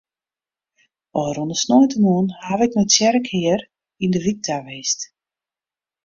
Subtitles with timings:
[1.21, 3.61] Ofrûne sneintemoarn haw ik nei de tsjerke hjir
[4.03, 4.99] yn de wyk ta west.